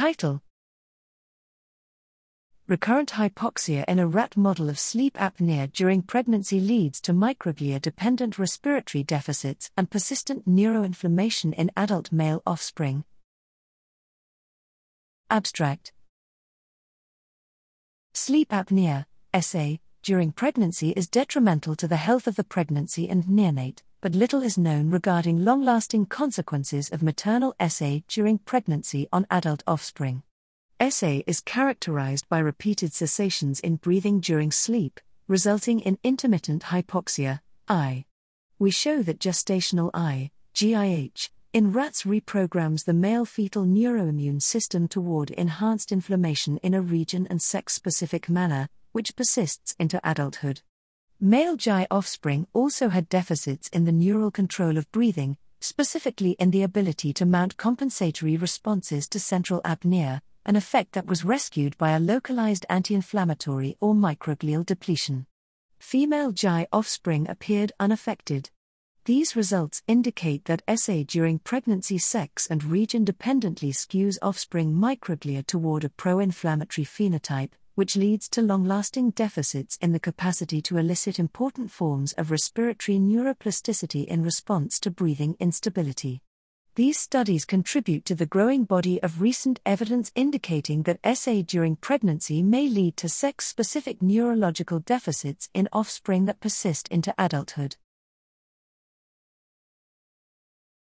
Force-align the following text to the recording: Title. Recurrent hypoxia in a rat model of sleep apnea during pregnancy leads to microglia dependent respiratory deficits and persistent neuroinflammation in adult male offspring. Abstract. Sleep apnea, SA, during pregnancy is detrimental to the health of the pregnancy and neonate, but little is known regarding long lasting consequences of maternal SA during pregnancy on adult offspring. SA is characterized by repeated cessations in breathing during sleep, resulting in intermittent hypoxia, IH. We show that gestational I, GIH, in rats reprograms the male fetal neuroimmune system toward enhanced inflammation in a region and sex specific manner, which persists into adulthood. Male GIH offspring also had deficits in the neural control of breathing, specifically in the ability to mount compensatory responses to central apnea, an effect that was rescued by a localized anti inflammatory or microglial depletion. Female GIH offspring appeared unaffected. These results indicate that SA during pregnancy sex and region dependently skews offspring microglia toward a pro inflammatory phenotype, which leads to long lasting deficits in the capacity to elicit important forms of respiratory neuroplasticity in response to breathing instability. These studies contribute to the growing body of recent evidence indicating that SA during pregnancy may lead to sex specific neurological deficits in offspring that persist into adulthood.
Title. 0.00 0.40
Recurrent 2.66 3.10
hypoxia 3.10 3.84
in 3.86 3.98
a 3.98 4.06
rat 4.06 4.34
model 4.34 4.70
of 4.70 4.78
sleep 4.78 5.18
apnea 5.18 5.70
during 5.70 6.00
pregnancy 6.00 6.58
leads 6.58 7.02
to 7.02 7.12
microglia 7.12 7.78
dependent 7.78 8.38
respiratory 8.38 9.04
deficits 9.04 9.70
and 9.76 9.90
persistent 9.90 10.48
neuroinflammation 10.48 11.52
in 11.52 11.70
adult 11.76 12.12
male 12.12 12.42
offspring. 12.46 13.04
Abstract. 15.28 15.92
Sleep 18.14 18.48
apnea, 18.48 19.04
SA, 19.38 19.76
during 20.02 20.32
pregnancy 20.32 20.92
is 20.92 21.10
detrimental 21.10 21.76
to 21.76 21.86
the 21.86 21.96
health 21.96 22.26
of 22.26 22.36
the 22.36 22.44
pregnancy 22.44 23.06
and 23.06 23.24
neonate, 23.24 23.82
but 24.00 24.14
little 24.14 24.42
is 24.42 24.56
known 24.56 24.90
regarding 24.90 25.44
long 25.44 25.62
lasting 25.62 26.06
consequences 26.06 26.88
of 26.88 27.02
maternal 27.02 27.54
SA 27.68 27.98
during 28.08 28.38
pregnancy 28.38 29.06
on 29.12 29.26
adult 29.30 29.62
offspring. 29.66 30.22
SA 30.88 31.20
is 31.26 31.40
characterized 31.40 32.26
by 32.28 32.38
repeated 32.38 32.94
cessations 32.94 33.60
in 33.60 33.76
breathing 33.76 34.20
during 34.20 34.50
sleep, 34.50 34.98
resulting 35.28 35.80
in 35.80 35.98
intermittent 36.02 36.62
hypoxia, 36.64 37.40
IH. 37.68 38.04
We 38.58 38.70
show 38.70 39.02
that 39.02 39.18
gestational 39.18 39.90
I, 39.92 40.30
GIH, 40.54 41.28
in 41.52 41.72
rats 41.72 42.04
reprograms 42.04 42.84
the 42.84 42.94
male 42.94 43.24
fetal 43.24 43.64
neuroimmune 43.64 44.40
system 44.40 44.88
toward 44.88 45.30
enhanced 45.30 45.92
inflammation 45.92 46.56
in 46.58 46.74
a 46.74 46.80
region 46.80 47.26
and 47.28 47.42
sex 47.42 47.74
specific 47.74 48.28
manner, 48.28 48.68
which 48.92 49.16
persists 49.16 49.74
into 49.78 50.00
adulthood. 50.02 50.62
Male 51.22 51.54
GIH 51.58 51.86
offspring 51.90 52.46
also 52.54 52.88
had 52.88 53.10
deficits 53.10 53.68
in 53.74 53.84
the 53.84 53.92
neural 53.92 54.30
control 54.30 54.78
of 54.78 54.90
breathing, 54.90 55.36
specifically 55.60 56.30
in 56.38 56.50
the 56.50 56.62
ability 56.62 57.12
to 57.12 57.26
mount 57.26 57.58
compensatory 57.58 58.38
responses 58.38 59.06
to 59.08 59.20
central 59.20 59.60
apnea, 59.60 60.22
an 60.46 60.56
effect 60.56 60.92
that 60.92 61.04
was 61.04 61.22
rescued 61.22 61.76
by 61.76 61.90
a 61.90 62.00
localized 62.00 62.64
anti 62.70 62.94
inflammatory 62.94 63.76
or 63.82 63.92
microglial 63.92 64.64
depletion. 64.64 65.26
Female 65.78 66.32
GIH 66.32 66.68
offspring 66.72 67.28
appeared 67.28 67.72
unaffected. 67.78 68.48
These 69.04 69.36
results 69.36 69.82
indicate 69.86 70.46
that 70.46 70.62
SA 70.74 71.02
during 71.06 71.38
pregnancy 71.38 71.98
sex 71.98 72.46
and 72.46 72.64
region 72.64 73.04
dependently 73.04 73.72
skews 73.72 74.16
offspring 74.22 74.72
microglia 74.72 75.46
toward 75.46 75.84
a 75.84 75.90
pro 75.90 76.18
inflammatory 76.18 76.86
phenotype, 76.86 77.50
which 77.80 77.96
leads 77.96 78.28
to 78.28 78.42
long 78.42 78.62
lasting 78.62 79.08
deficits 79.08 79.78
in 79.80 79.92
the 79.92 79.98
capacity 79.98 80.60
to 80.60 80.76
elicit 80.76 81.18
important 81.18 81.70
forms 81.70 82.12
of 82.18 82.30
respiratory 82.30 82.98
neuroplasticity 82.98 84.04
in 84.04 84.22
response 84.22 84.78
to 84.78 84.90
breathing 84.90 85.34
instability. 85.40 86.20
These 86.74 86.98
studies 86.98 87.46
contribute 87.46 88.04
to 88.04 88.14
the 88.14 88.26
growing 88.26 88.64
body 88.64 89.02
of 89.02 89.22
recent 89.22 89.60
evidence 89.64 90.12
indicating 90.14 90.82
that 90.82 91.00
SA 91.16 91.40
during 91.46 91.74
pregnancy 91.74 92.42
may 92.42 92.68
lead 92.68 92.98
to 92.98 93.08
sex 93.08 93.46
specific 93.46 94.02
neurological 94.02 94.80
deficits 94.80 95.48
in 95.54 95.66
offspring 95.72 96.26
that 96.26 96.40
persist 96.40 96.86
into 96.88 97.14
adulthood. 97.16 97.76